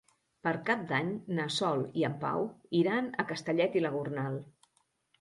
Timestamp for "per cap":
0.45-0.79